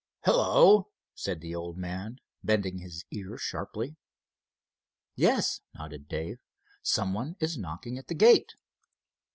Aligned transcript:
"Hello," 0.23 0.87
said 1.13 1.41
the 1.41 1.53
old 1.53 1.77
man, 1.77 2.17
bending 2.43 2.79
his 2.79 3.05
ear 3.11 3.37
sharply. 3.37 3.97
"Yes," 5.15 5.61
nodded 5.75 6.07
Dave, 6.07 6.39
"some 6.81 7.13
one 7.13 7.35
is 7.39 7.55
knocking 7.55 7.99
at 7.99 8.07
the 8.07 8.15
gate." 8.15 8.53